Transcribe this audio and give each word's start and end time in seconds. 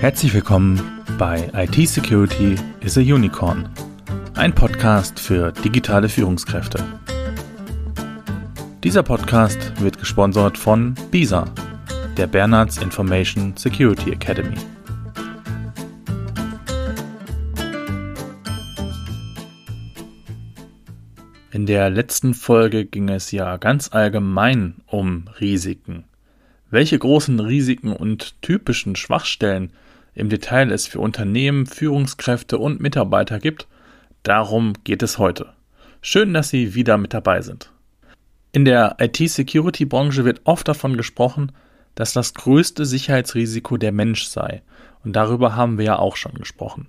Herzlich 0.00 0.32
willkommen 0.32 0.80
bei 1.18 1.50
IT 1.52 1.86
Security 1.86 2.56
is 2.80 2.96
a 2.96 3.02
Unicorn, 3.02 3.68
ein 4.34 4.54
Podcast 4.54 5.20
für 5.20 5.52
digitale 5.52 6.08
Führungskräfte. 6.08 6.82
Dieser 8.82 9.02
Podcast 9.02 9.58
wird 9.78 9.98
gesponsert 9.98 10.56
von 10.56 10.94
BISA, 11.10 11.44
der 12.16 12.26
Bernards 12.28 12.78
Information 12.78 13.54
Security 13.58 14.12
Academy. 14.12 14.56
In 21.52 21.66
der 21.66 21.90
letzten 21.90 22.32
Folge 22.32 22.86
ging 22.86 23.10
es 23.10 23.32
ja 23.32 23.58
ganz 23.58 23.92
allgemein 23.92 24.76
um 24.86 25.28
Risiken. 25.42 26.04
Welche 26.70 26.98
großen 26.98 27.38
Risiken 27.38 27.92
und 27.92 28.40
typischen 28.40 28.96
Schwachstellen 28.96 29.74
im 30.20 30.28
Detail 30.28 30.70
es 30.70 30.86
für 30.86 31.00
Unternehmen, 31.00 31.66
Führungskräfte 31.66 32.58
und 32.58 32.80
Mitarbeiter 32.80 33.40
gibt, 33.40 33.66
darum 34.22 34.74
geht 34.84 35.02
es 35.02 35.18
heute. 35.18 35.54
Schön, 36.02 36.34
dass 36.34 36.50
Sie 36.50 36.74
wieder 36.74 36.98
mit 36.98 37.14
dabei 37.14 37.40
sind. 37.40 37.72
In 38.52 38.64
der 38.64 38.96
IT-Security-Branche 39.00 40.24
wird 40.24 40.42
oft 40.44 40.68
davon 40.68 40.96
gesprochen, 40.96 41.52
dass 41.94 42.12
das 42.12 42.34
größte 42.34 42.84
Sicherheitsrisiko 42.84 43.76
der 43.78 43.92
Mensch 43.92 44.24
sei, 44.24 44.62
und 45.04 45.16
darüber 45.16 45.56
haben 45.56 45.78
wir 45.78 45.86
ja 45.86 45.98
auch 45.98 46.16
schon 46.16 46.34
gesprochen. 46.34 46.88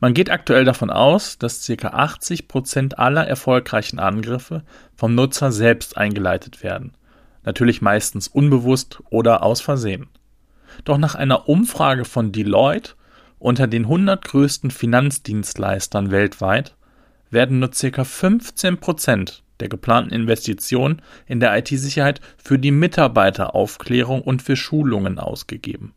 Man 0.00 0.14
geht 0.14 0.30
aktuell 0.30 0.64
davon 0.64 0.90
aus, 0.90 1.38
dass 1.38 1.66
ca. 1.66 1.88
80 1.88 2.48
Prozent 2.48 2.98
aller 2.98 3.26
erfolgreichen 3.26 3.98
Angriffe 3.98 4.62
vom 4.96 5.14
Nutzer 5.14 5.52
selbst 5.52 5.96
eingeleitet 5.96 6.62
werden. 6.62 6.92
Natürlich 7.44 7.82
meistens 7.82 8.28
unbewusst 8.28 9.00
oder 9.10 9.42
aus 9.42 9.60
Versehen. 9.60 10.08
Doch 10.84 10.98
nach 10.98 11.14
einer 11.14 11.48
Umfrage 11.48 12.04
von 12.04 12.32
Deloitte 12.32 12.92
unter 13.38 13.66
den 13.66 13.84
100 13.84 14.24
größten 14.24 14.70
Finanzdienstleistern 14.70 16.10
weltweit 16.10 16.74
werden 17.30 17.58
nur 17.58 17.70
ca. 17.70 18.04
15 18.04 18.78
Prozent 18.78 19.42
der 19.60 19.68
geplanten 19.68 20.14
Investitionen 20.14 21.02
in 21.26 21.40
der 21.40 21.56
IT-Sicherheit 21.58 22.20
für 22.36 22.58
die 22.58 22.70
Mitarbeiteraufklärung 22.70 24.22
und 24.22 24.42
für 24.42 24.56
Schulungen 24.56 25.18
ausgegeben. 25.18 25.94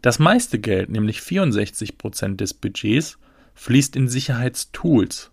Das 0.00 0.18
meiste 0.18 0.58
Geld, 0.58 0.90
nämlich 0.90 1.20
64 1.20 1.98
Prozent 1.98 2.40
des 2.40 2.54
Budgets, 2.54 3.18
fließt 3.54 3.94
in 3.94 4.08
Sicherheitstools. 4.08 5.30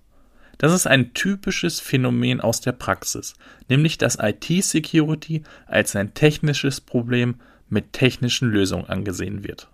Das 0.57 0.73
ist 0.73 0.87
ein 0.87 1.13
typisches 1.13 1.79
Phänomen 1.79 2.41
aus 2.41 2.59
der 2.59 2.73
Praxis, 2.73 3.35
nämlich 3.69 3.97
dass 3.97 4.17
IT-Security 4.21 5.43
als 5.65 5.95
ein 5.95 6.13
technisches 6.13 6.81
Problem 6.81 7.35
mit 7.69 7.93
technischen 7.93 8.49
Lösungen 8.49 8.89
angesehen 8.89 9.43
wird. 9.43 9.69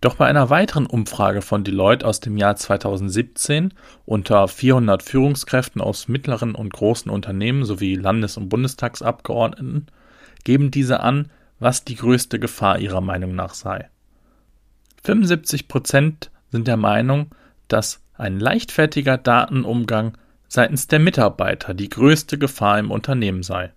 Doch 0.00 0.14
bei 0.14 0.26
einer 0.26 0.48
weiteren 0.48 0.86
Umfrage 0.86 1.42
von 1.42 1.62
Deloitte 1.62 2.06
aus 2.06 2.20
dem 2.20 2.38
Jahr 2.38 2.56
2017 2.56 3.74
unter 4.06 4.48
400 4.48 5.02
Führungskräften 5.02 5.82
aus 5.82 6.08
mittleren 6.08 6.54
und 6.54 6.72
großen 6.72 7.10
Unternehmen 7.10 7.64
sowie 7.64 7.96
Landes- 7.96 8.38
und 8.38 8.48
Bundestagsabgeordneten 8.48 9.88
geben 10.44 10.70
diese 10.70 11.00
an, 11.00 11.30
was 11.58 11.84
die 11.84 11.96
größte 11.96 12.38
Gefahr 12.38 12.78
ihrer 12.78 13.02
Meinung 13.02 13.34
nach 13.34 13.52
sei. 13.52 13.90
75 15.04 15.68
Prozent 15.68 16.30
sind 16.50 16.66
der 16.66 16.78
Meinung, 16.78 17.34
dass 17.68 18.00
ein 18.14 18.40
leichtfertiger 18.40 19.18
Datenumgang 19.18 20.16
seitens 20.48 20.88
der 20.88 20.98
Mitarbeiter 20.98 21.74
die 21.74 21.90
größte 21.90 22.38
Gefahr 22.38 22.78
im 22.78 22.90
Unternehmen 22.90 23.42
sei. 23.42 23.72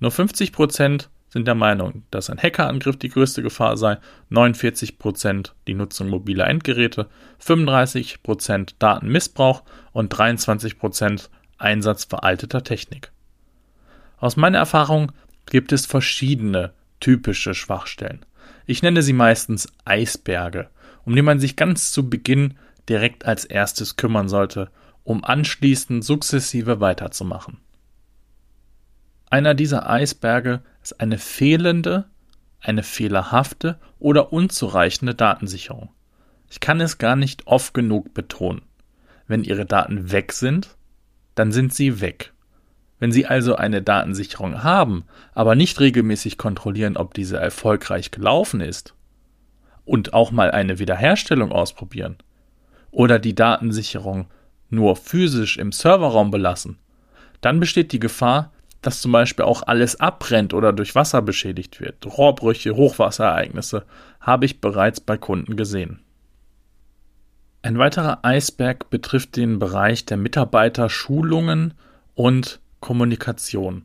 Nur 0.00 0.10
50 0.10 0.52
Prozent 0.52 1.10
sind 1.30 1.46
der 1.46 1.54
Meinung, 1.54 2.02
dass 2.10 2.28
ein 2.28 2.38
Hackerangriff 2.38 2.96
die 2.96 3.08
größte 3.08 3.42
Gefahr 3.42 3.76
sei, 3.76 3.98
49% 4.30 5.52
die 5.66 5.74
Nutzung 5.74 6.08
mobiler 6.08 6.48
Endgeräte, 6.48 7.08
35% 7.42 8.74
Datenmissbrauch 8.78 9.62
und 9.92 10.12
23% 10.12 11.28
Einsatz 11.58 12.04
veralteter 12.04 12.64
Technik. 12.64 13.12
Aus 14.18 14.36
meiner 14.36 14.58
Erfahrung 14.58 15.12
gibt 15.46 15.72
es 15.72 15.86
verschiedene 15.86 16.72
typische 16.98 17.54
Schwachstellen. 17.54 18.26
Ich 18.66 18.82
nenne 18.82 19.02
sie 19.02 19.12
meistens 19.12 19.68
Eisberge, 19.84 20.68
um 21.04 21.14
die 21.14 21.22
man 21.22 21.40
sich 21.40 21.56
ganz 21.56 21.92
zu 21.92 22.10
Beginn 22.10 22.54
direkt 22.88 23.24
als 23.24 23.44
erstes 23.44 23.96
kümmern 23.96 24.28
sollte, 24.28 24.70
um 25.04 25.24
anschließend 25.24 26.04
sukzessive 26.04 26.80
weiterzumachen. 26.80 27.58
Einer 29.30 29.54
dieser 29.54 29.88
Eisberge 29.88 30.60
ist 30.90 31.00
eine 31.00 31.18
fehlende, 31.18 32.06
eine 32.60 32.82
fehlerhafte 32.82 33.78
oder 33.98 34.32
unzureichende 34.32 35.14
Datensicherung. 35.14 35.90
Ich 36.50 36.58
kann 36.58 36.80
es 36.80 36.98
gar 36.98 37.14
nicht 37.14 37.46
oft 37.46 37.74
genug 37.74 38.12
betonen. 38.12 38.62
Wenn 39.28 39.44
Ihre 39.44 39.66
Daten 39.66 40.10
weg 40.10 40.32
sind, 40.32 40.76
dann 41.36 41.52
sind 41.52 41.72
sie 41.72 42.00
weg. 42.00 42.32
Wenn 42.98 43.12
Sie 43.12 43.24
also 43.24 43.54
eine 43.54 43.82
Datensicherung 43.82 44.64
haben, 44.64 45.04
aber 45.32 45.54
nicht 45.54 45.78
regelmäßig 45.78 46.38
kontrollieren, 46.38 46.96
ob 46.96 47.14
diese 47.14 47.36
erfolgreich 47.36 48.10
gelaufen 48.10 48.60
ist, 48.60 48.94
und 49.84 50.12
auch 50.12 50.32
mal 50.32 50.50
eine 50.50 50.78
Wiederherstellung 50.78 51.52
ausprobieren, 51.52 52.16
oder 52.90 53.18
die 53.20 53.34
Datensicherung 53.34 54.26
nur 54.68 54.96
physisch 54.96 55.56
im 55.56 55.70
Serverraum 55.70 56.30
belassen, 56.32 56.78
dann 57.40 57.60
besteht 57.60 57.92
die 57.92 58.00
Gefahr, 58.00 58.52
dass 58.82 59.00
zum 59.00 59.12
Beispiel 59.12 59.44
auch 59.44 59.62
alles 59.66 60.00
abbrennt 60.00 60.54
oder 60.54 60.72
durch 60.72 60.94
Wasser 60.94 61.22
beschädigt 61.22 61.80
wird. 61.80 62.06
Rohrbrüche, 62.06 62.74
Hochwasserereignisse 62.74 63.84
habe 64.20 64.46
ich 64.46 64.60
bereits 64.60 65.00
bei 65.00 65.16
Kunden 65.16 65.56
gesehen. 65.56 66.00
Ein 67.62 67.78
weiterer 67.78 68.24
Eisberg 68.24 68.88
betrifft 68.88 69.36
den 69.36 69.58
Bereich 69.58 70.06
der 70.06 70.16
Mitarbeiterschulungen 70.16 71.74
und 72.14 72.60
Kommunikation. 72.80 73.84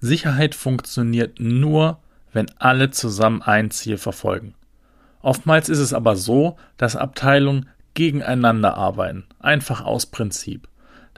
Sicherheit 0.00 0.54
funktioniert 0.54 1.38
nur, 1.38 1.98
wenn 2.32 2.50
alle 2.58 2.90
zusammen 2.90 3.42
ein 3.42 3.70
Ziel 3.70 3.96
verfolgen. 3.96 4.54
Oftmals 5.22 5.68
ist 5.68 5.78
es 5.78 5.92
aber 5.92 6.16
so, 6.16 6.56
dass 6.78 6.96
Abteilungen 6.96 7.68
gegeneinander 7.94 8.76
arbeiten, 8.76 9.24
einfach 9.38 9.84
aus 9.84 10.06
Prinzip. 10.06 10.68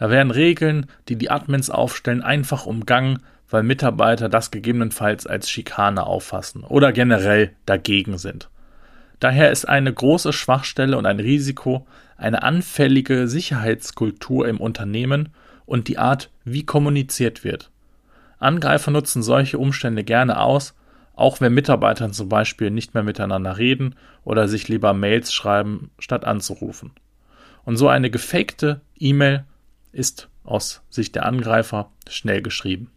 Da 0.02 0.10
werden 0.10 0.32
Regeln, 0.32 0.86
die 1.08 1.14
die 1.14 1.30
Admins 1.30 1.70
aufstellen, 1.70 2.22
einfach 2.22 2.66
umgangen, 2.66 3.20
weil 3.48 3.62
Mitarbeiter 3.62 4.28
das 4.28 4.50
gegebenenfalls 4.50 5.28
als 5.28 5.48
Schikane 5.48 6.04
auffassen 6.04 6.64
oder 6.64 6.90
generell 6.90 7.52
dagegen 7.66 8.18
sind. 8.18 8.50
Daher 9.20 9.52
ist 9.52 9.68
eine 9.68 9.92
große 9.92 10.32
Schwachstelle 10.32 10.98
und 10.98 11.06
ein 11.06 11.20
Risiko 11.20 11.86
eine 12.16 12.42
anfällige 12.42 13.28
Sicherheitskultur 13.28 14.48
im 14.48 14.60
Unternehmen 14.60 15.28
und 15.66 15.86
die 15.86 15.98
Art, 15.98 16.30
wie 16.44 16.66
kommuniziert 16.66 17.44
wird. 17.44 17.70
Angreifer 18.40 18.90
nutzen 18.90 19.22
solche 19.22 19.58
Umstände 19.58 20.02
gerne 20.02 20.40
aus, 20.40 20.74
auch 21.14 21.40
wenn 21.40 21.54
Mitarbeiter 21.54 22.10
zum 22.10 22.28
Beispiel 22.28 22.72
nicht 22.72 22.92
mehr 22.94 23.04
miteinander 23.04 23.56
reden 23.56 23.94
oder 24.24 24.48
sich 24.48 24.66
lieber 24.66 24.94
Mails 24.94 25.32
schreiben, 25.32 25.92
statt 26.00 26.24
anzurufen. 26.24 26.90
Und 27.64 27.76
so 27.76 27.86
eine 27.86 28.10
gefakte 28.10 28.80
E-Mail 28.98 29.44
ist 29.92 30.28
aus 30.44 30.82
Sicht 30.91 31.14
der 31.14 31.26
Angreifer 31.26 31.91
schnell 32.08 32.42
geschrieben. 32.42 32.91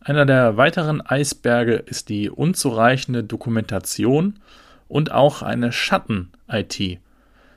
Einer 0.00 0.26
der 0.26 0.56
weiteren 0.56 1.00
Eisberge 1.00 1.74
ist 1.74 2.08
die 2.08 2.28
unzureichende 2.28 3.22
Dokumentation 3.22 4.40
und 4.88 5.12
auch 5.12 5.42
eine 5.42 5.70
Schatten-IT. 5.70 6.98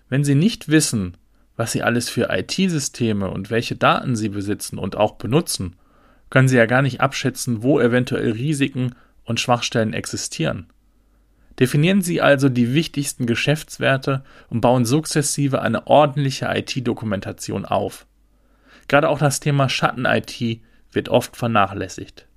Wenn 0.09 0.23
Sie 0.23 0.35
nicht 0.35 0.69
wissen, 0.69 1.17
was 1.57 1.71
Sie 1.71 1.81
alles 1.81 2.09
für 2.09 2.29
IT-Systeme 2.29 3.29
und 3.29 3.49
welche 3.49 3.75
Daten 3.75 4.15
Sie 4.15 4.29
besitzen 4.29 4.77
und 4.77 4.95
auch 4.95 5.13
benutzen, 5.13 5.75
können 6.29 6.47
Sie 6.47 6.57
ja 6.57 6.67
gar 6.67 6.83
nicht 6.83 7.01
abschätzen, 7.01 7.63
wo 7.63 7.79
eventuell 7.79 8.31
Risiken 8.31 8.93
und 9.23 9.39
Schwachstellen 9.39 9.93
existieren. 9.93 10.67
Definieren 11.59 12.01
Sie 12.01 12.21
also 12.21 12.49
die 12.49 12.73
wichtigsten 12.73 13.25
Geschäftswerte 13.25 14.23
und 14.49 14.61
bauen 14.61 14.85
sukzessive 14.85 15.61
eine 15.61 15.87
ordentliche 15.87 16.47
IT-Dokumentation 16.53 17.65
auf. 17.65 18.05
Gerade 18.87 19.09
auch 19.09 19.19
das 19.19 19.39
Thema 19.39 19.69
Schatten-IT 19.69 20.61
wird 20.91 21.09
oft 21.09 21.37
vernachlässigt. 21.37 22.27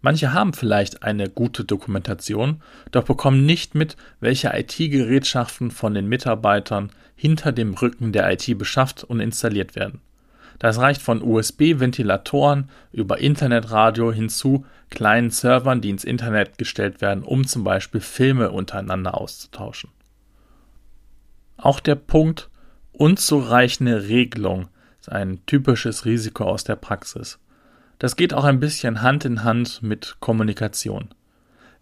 Manche 0.00 0.32
haben 0.32 0.52
vielleicht 0.52 1.04
eine 1.04 1.30
gute 1.30 1.64
Dokumentation, 1.64 2.60
doch 2.90 3.04
bekommen 3.04 3.46
nicht 3.46 3.76
mit, 3.76 3.96
welche 4.18 4.48
IT-Gerätschaften 4.52 5.70
von 5.70 5.94
den 5.94 6.08
Mitarbeitern 6.08 6.90
hinter 7.14 7.52
dem 7.52 7.74
Rücken 7.74 8.12
der 8.12 8.30
IT 8.32 8.58
beschafft 8.58 9.04
und 9.04 9.20
installiert 9.20 9.76
werden. 9.76 10.00
Das 10.62 10.78
reicht 10.78 11.02
von 11.02 11.22
USB-Ventilatoren 11.22 12.70
über 12.92 13.18
Internetradio 13.18 14.12
hinzu 14.12 14.64
kleinen 14.90 15.30
Servern, 15.30 15.80
die 15.80 15.90
ins 15.90 16.04
Internet 16.04 16.56
gestellt 16.56 17.00
werden, 17.00 17.24
um 17.24 17.44
zum 17.48 17.64
Beispiel 17.64 18.00
Filme 18.00 18.52
untereinander 18.52 19.20
auszutauschen. 19.20 19.90
Auch 21.56 21.80
der 21.80 21.96
Punkt 21.96 22.48
unzureichende 22.92 24.06
Regelung 24.06 24.68
ist 25.00 25.10
ein 25.10 25.44
typisches 25.46 26.04
Risiko 26.04 26.44
aus 26.44 26.62
der 26.62 26.76
Praxis. 26.76 27.40
Das 27.98 28.14
geht 28.14 28.32
auch 28.32 28.44
ein 28.44 28.60
bisschen 28.60 29.02
Hand 29.02 29.24
in 29.24 29.42
Hand 29.42 29.82
mit 29.82 30.18
Kommunikation. 30.20 31.08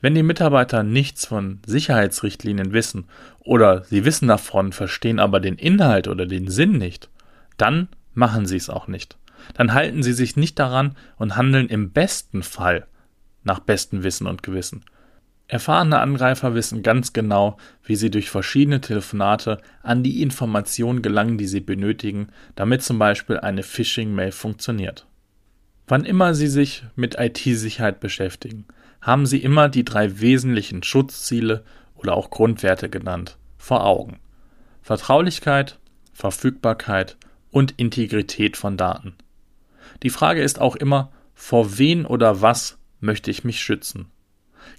Wenn 0.01 0.15
die 0.15 0.23
Mitarbeiter 0.23 0.85
nichts 0.85 1.27
von 1.27 1.61
Sicherheitsrichtlinien 1.67 2.73
wissen 2.73 3.09
oder 3.41 3.85
sie 3.85 4.07
wissen 4.07 4.29
davon, 4.29 4.73
verstehen 4.73 5.19
aber 5.19 5.39
den 5.39 5.57
Inhalt 5.57 6.09
oder 6.09 6.25
den 6.25 6.49
Sinn 6.49 6.79
nicht, 6.79 7.11
dann 7.59 7.89
machen 8.15 8.47
sie 8.47 8.57
es 8.57 8.71
auch 8.71 8.89
nicht. 8.89 9.17
Dann 9.55 9.73
halten 9.73 10.03
sie 10.03 10.13
sich 10.13 10.37
nicht 10.37 10.59
daran 10.59 10.97
und 11.17 11.37
handeln 11.37 11.69
im 11.69 11.91
besten 11.93 12.43
Fall 12.43 12.87
nach 13.43 13.61
bestem 13.61 14.03
Wissen 14.03 14.27
und 14.27 14.43
Gewissen. 14.43 14.85
Erfahrene 15.49 15.99
Angreifer 15.99 16.55
wissen 16.55 16.85
ganz 16.85 17.13
genau, 17.13 17.57
wie 17.83 17.97
sie 17.97 18.11
durch 18.11 18.31
verschiedene 18.31 18.81
Telefonate 18.81 19.61
an 19.83 20.05
die 20.05 20.23
Informationen 20.23 21.03
gelangen, 21.03 21.39
die 21.39 21.49
sie 21.49 21.61
benötigen, 21.61 22.29
damit 22.55 22.85
zum 22.85 23.01
Beispiel 23.01 23.39
eine 23.39 23.65
Phishing-Mail 23.65 24.31
funktioniert. 24.31 25.07
Wann 25.89 26.05
immer 26.05 26.35
Sie 26.35 26.47
sich 26.47 26.85
mit 26.95 27.19
IT-Sicherheit 27.19 27.99
beschäftigen, 27.99 28.65
haben 29.01 29.27
Sie 29.27 29.39
immer 29.39 29.69
die 29.69 29.85
drei 29.85 30.21
wesentlichen 30.21 30.85
Schutzziele 30.85 31.65
oder 31.97 32.15
auch 32.15 32.31
Grundwerte 32.31 32.89
genannt 32.89 33.37
vor 33.59 33.85
Augen. 33.85 34.21
Vertraulichkeit, 34.83 35.81
Verfügbarkeit 36.13 37.17
und 37.51 37.75
Integrität 37.77 38.57
von 38.57 38.77
Daten. 38.77 39.15
Die 40.03 40.11
Frage 40.11 40.43
ist 40.43 40.61
auch 40.61 40.77
immer, 40.77 41.11
vor 41.35 41.79
wen 41.79 42.07
oder 42.07 42.43
was 42.43 42.79
möchte 43.01 43.31
ich 43.31 43.45
mich 43.45 43.61
schützen? 43.61 44.11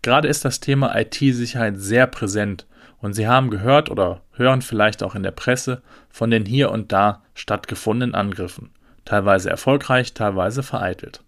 Gerade 0.01 0.27
ist 0.27 0.45
das 0.45 0.59
Thema 0.59 0.95
IT-Sicherheit 0.97 1.75
sehr 1.77 2.07
präsent 2.07 2.67
und 2.99 3.13
Sie 3.13 3.27
haben 3.27 3.49
gehört 3.49 3.89
oder 3.89 4.21
hören 4.33 4.61
vielleicht 4.61 5.03
auch 5.03 5.15
in 5.15 5.23
der 5.23 5.31
Presse 5.31 5.81
von 6.09 6.29
den 6.29 6.45
hier 6.45 6.71
und 6.71 6.91
da 6.91 7.23
stattgefundenen 7.33 8.15
Angriffen 8.15 8.71
teilweise 9.05 9.49
erfolgreich, 9.49 10.13
teilweise 10.13 10.63
vereitelt. 10.63 11.23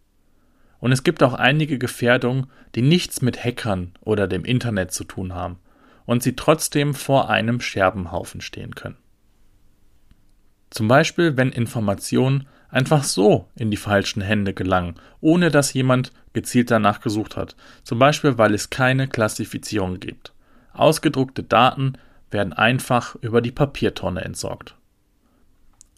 Und 0.80 0.92
es 0.92 1.04
gibt 1.04 1.24
auch 1.24 1.34
einige 1.34 1.78
Gefährdungen, 1.78 2.48
die 2.75 2.81
nichts 2.81 3.22
mit 3.22 3.44
Hackern 3.44 3.94
oder 4.01 4.28
dem 4.28 4.45
Internet 4.45 4.92
zu 4.92 5.04
tun 5.04 5.34
haben 5.34 5.57
und 6.06 6.24
sie 6.24 6.36
trotzdem 6.36 6.94
vor 6.94 7.30
einem 7.30 7.62
Scherbenhaufen 7.62 8.42
stehen 8.42 8.75
können. 8.75 8.98
Zum 10.74 10.88
Beispiel, 10.88 11.38
wenn 11.38 11.52
Informationen 11.52 12.48
einfach 12.68 13.04
so 13.04 13.48
in 13.56 13.70
die 13.70 13.78
falschen 13.78 14.24
Hände 14.24 14.56
gelangen, 14.56 14.96
ohne 15.22 15.52
dass 15.52 15.72
jemand 15.72 16.12
gezielt 16.34 16.72
danach 16.72 17.00
gesucht 17.00 17.38
hat, 17.38 17.56
zum 17.84 18.00
Beispiel 18.00 18.40
weil 18.40 18.56
es 18.56 18.72
keine 18.72 19.08
Klassifizierung 19.08 20.00
gibt. 20.00 20.34
Ausgedruckte 20.74 21.44
Daten 21.44 21.94
werden 22.31 22.54
einfach 22.54 23.14
über 23.22 23.40
die 23.40 23.52
Papiertonne 23.52 24.22
entsorgt. 24.22 24.74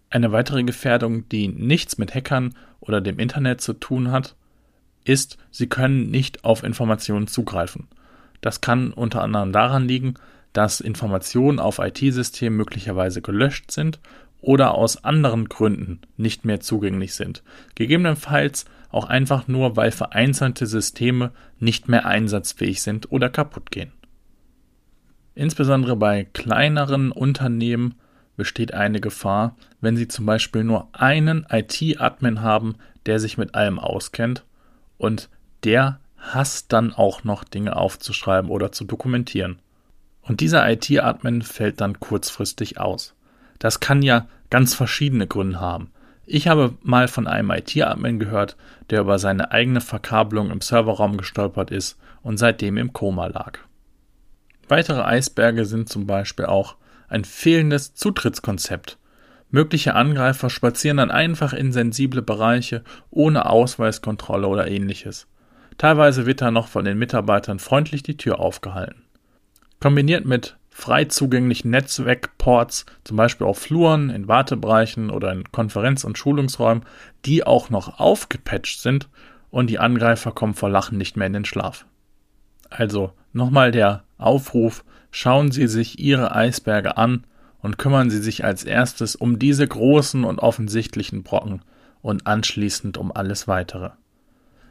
Eine 0.10 0.34
weitere 0.34 0.64
Gefährdung, 0.64 1.30
die 1.30 1.48
nichts 1.48 1.98
mit 1.98 2.14
Hackern 2.14 2.54
oder 2.82 3.00
dem 3.00 3.18
Internet 3.18 3.62
zu 3.62 3.72
tun 3.72 4.12
hat, 4.12 4.36
ist, 5.06 5.38
sie 5.52 5.68
können 5.68 6.12
nicht 6.12 6.44
auf 6.44 6.64
Informationen 6.64 7.28
zugreifen. 7.28 7.88
Das 8.42 8.60
kann 8.60 8.92
unter 8.92 9.22
anderem 9.22 9.54
daran 9.54 9.88
liegen, 9.88 10.16
dass 10.56 10.80
Informationen 10.80 11.60
auf 11.60 11.80
IT-Systemen 11.80 12.58
möglicherweise 12.58 13.22
gelöscht 13.22 13.72
sind 13.72 14.00
oder 14.46 14.76
aus 14.76 15.04
anderen 15.04 15.50
Gründen 15.50 16.02
nicht 16.18 16.46
mehr 16.46 16.60
zugänglich 16.60 17.16
sind. 17.16 17.44
Gegebenenfalls 17.74 18.66
auch 18.92 19.06
einfach 19.06 19.48
nur, 19.48 19.76
weil 19.76 19.92
vereinzelte 19.92 20.68
Systeme 20.68 21.32
nicht 21.60 21.90
mehr 21.90 22.06
einsatzfähig 22.06 22.82
sind 22.84 23.12
oder 23.12 23.30
kaputt 23.30 23.72
gehen. 23.72 23.92
Insbesondere 25.34 25.96
bei 25.96 26.26
kleineren 26.26 27.12
Unternehmen 27.12 27.96
besteht 28.38 28.74
eine 28.74 29.02
Gefahr, 29.02 29.56
wenn 29.82 29.98
Sie 29.98 30.08
zum 30.08 30.28
Beispiel 30.28 30.64
nur 30.64 30.90
einen 30.94 31.48
IT-Admin 31.50 32.42
haben, 32.42 32.76
der 33.08 33.20
sich 33.20 33.38
mit 33.40 33.56
allem 33.56 33.80
auskennt 33.80 34.46
und 34.98 35.30
der 35.64 36.00
hasst 36.18 36.72
dann 36.72 36.94
auch 36.94 37.24
noch 37.24 37.44
Dinge 37.44 37.76
aufzuschreiben 37.76 38.52
oder 38.52 38.72
zu 38.72 38.86
dokumentieren. 38.86 39.60
Und 40.22 40.40
dieser 40.40 40.70
IT-Admin 40.70 41.42
fällt 41.42 41.82
dann 41.82 42.00
kurzfristig 42.00 42.80
aus. 42.80 43.16
Das 43.60 43.80
kann 43.80 44.02
ja 44.02 44.28
ganz 44.50 44.74
verschiedene 44.74 45.28
Gründe 45.28 45.60
haben. 45.60 45.92
Ich 46.26 46.48
habe 46.48 46.74
mal 46.82 47.08
von 47.08 47.28
einem 47.28 47.52
IT-Admin 47.52 48.20
gehört, 48.20 48.58
der 48.90 49.02
über 49.02 49.20
seine 49.20 49.52
eigene 49.52 49.82
Verkabelung 49.82 50.50
im 50.50 50.62
Serverraum 50.62 51.18
gestolpert 51.18 51.72
ist 51.72 52.00
und 52.24 52.38
seitdem 52.38 52.78
im 52.78 52.94
Koma 52.94 53.28
lag. 53.28 53.60
Weitere 54.68 55.04
Eisberge 55.04 55.66
sind 55.66 55.90
zum 55.90 56.08
Beispiel 56.08 56.46
auch 56.46 56.76
ein 57.08 57.24
fehlendes 57.24 57.94
Zutrittskonzept. 57.94 58.98
Mögliche 59.52 59.94
Angreifer 59.94 60.50
spazieren 60.50 60.98
dann 60.98 61.12
einfach 61.12 61.54
in 61.54 61.72
sensible 61.72 62.24
Bereiche 62.24 62.84
ohne 63.12 63.48
Ausweiskontrolle 63.48 64.48
oder 64.48 64.68
ähnliches. 64.68 65.28
Teilweise 65.78 66.26
wird 66.26 66.42
da 66.42 66.50
noch 66.50 66.68
von 66.68 66.86
den 66.86 66.98
Mitarbeitern 66.98 67.60
freundlich 67.60 68.02
die 68.02 68.18
Tür 68.18 68.40
aufgehalten. 68.40 69.04
Kombiniert 69.80 70.26
mit 70.26 70.58
frei 70.78 71.06
zugänglichen 71.06 71.72
Netzwerkports, 71.72 72.86
zum 73.04 73.18
Beispiel 73.18 73.48
auf 73.48 73.60
Fluren, 73.60 74.10
in 74.10 74.28
Wartebereichen 74.28 75.10
oder 75.10 75.32
in 75.32 75.52
Konferenz- 75.52 76.04
und 76.04 76.18
Schulungsräumen, 76.18 76.84
die 77.26 77.46
auch 77.46 77.70
noch 77.70 78.00
aufgepatcht 78.00 78.82
sind 78.82 79.10
und 79.50 79.70
die 79.70 79.80
Angreifer 79.80 80.32
kommen 80.32 80.54
vor 80.54 80.70
Lachen 80.70 80.98
nicht 80.98 81.16
mehr 81.16 81.28
in 81.28 81.34
den 81.34 81.46
Schlaf. 81.46 81.86
Also 82.70 83.14
nochmal 83.32 83.72
der 83.72 84.04
Aufruf, 84.18 84.84
Schauen 85.18 85.50
Sie 85.50 85.68
sich 85.68 85.98
Ihre 85.98 86.36
Eisberge 86.36 86.98
an 86.98 87.24
und 87.62 87.78
kümmern 87.78 88.10
Sie 88.10 88.22
sich 88.22 88.44
als 88.44 88.66
erstes 88.66 89.16
um 89.16 89.40
diese 89.40 89.66
großen 89.66 90.26
und 90.26 90.40
offensichtlichen 90.40 91.24
Brocken 91.24 91.62
und 92.02 92.28
anschließend 92.28 92.98
um 92.98 93.14
alles 93.14 93.48
weitere. 93.48 93.92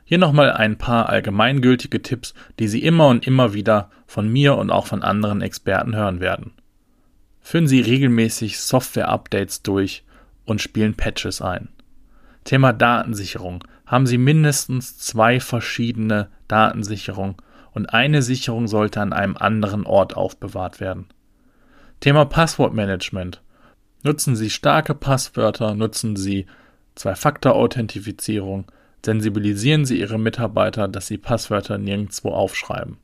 Hier 0.05 0.19
nochmal 0.19 0.53
ein 0.53 0.77
paar 0.77 1.09
allgemeingültige 1.09 2.03
Tipps, 2.03 2.35
die 2.59 2.69
Sie 2.69 2.83
immer 2.83 3.09
und 3.09 3.27
immer 3.27 3.55
wieder 3.55 3.91
von 4.07 4.31
mir 4.31 4.57
und 4.57 4.71
auch 4.71 4.87
von 4.87 5.03
anderen 5.03 5.41
Experten 5.41 5.97
hören 5.97 6.21
werden. 6.21 6.53
Führen 7.41 7.67
Sie 7.67 7.81
regelmäßig 7.81 8.59
Software-Updates 8.61 9.63
durch 9.63 10.05
und 10.45 10.61
spielen 10.61 10.95
Patches 10.95 11.41
ein. 11.41 11.69
Thema 12.45 12.73
Datensicherung. 12.73 13.65
Haben 13.87 14.07
Sie 14.07 14.19
mindestens 14.19 14.99
zwei 14.99 15.41
verschiedene 15.41 16.29
Datensicherungen 16.49 17.37
und 17.73 17.93
eine 17.93 18.23
Sicherung 18.23 18.69
sollte 18.69 19.01
an 19.01 19.13
einem 19.13 19.37
anderen 19.37 19.85
Ort 19.85 20.17
aufbewahrt 20.17 20.81
werden. 20.81 21.07
Thema 22.01 22.25
Passwortmanagement. 22.25 23.43
Nutzen 24.03 24.37
Sie 24.37 24.51
starke 24.51 24.95
Passwörter, 24.95 25.75
nutzen 25.75 26.17
Sie 26.17 26.47
Zwei-Faktor-Authentifizierung, 26.95 28.67
sensibilisieren 29.05 29.85
Sie 29.85 30.01
Ihre 30.01 30.19
Mitarbeiter, 30.19 30.89
dass 30.89 31.07
sie 31.07 31.19
Passwörter 31.19 31.79
nirgendwo 31.79 32.31
aufschreiben. 32.31 32.99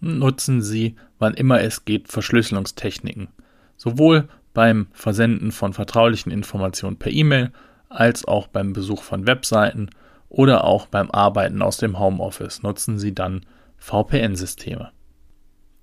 Nutzen 0.00 0.62
Sie, 0.62 0.96
wann 1.18 1.34
immer 1.34 1.60
es 1.60 1.84
geht, 1.84 2.08
Verschlüsselungstechniken, 2.08 3.28
sowohl 3.76 4.28
beim 4.54 4.88
Versenden 4.92 5.52
von 5.52 5.72
vertraulichen 5.72 6.30
Informationen 6.32 6.98
per 6.98 7.12
E-Mail 7.12 7.52
als 7.88 8.26
auch 8.26 8.48
beim 8.48 8.72
Besuch 8.72 9.02
von 9.02 9.26
Webseiten 9.26 9.90
oder 10.28 10.64
auch 10.64 10.86
beim 10.86 11.10
Arbeiten 11.10 11.62
aus 11.62 11.78
dem 11.78 11.98
Homeoffice 11.98 12.62
nutzen 12.62 12.98
Sie 12.98 13.14
dann 13.14 13.46
VPN-Systeme. 13.78 14.90